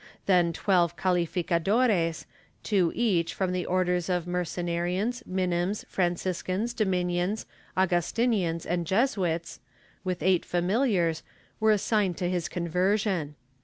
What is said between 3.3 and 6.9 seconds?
from the Orders of Mercenarians, Minims, Franciscans,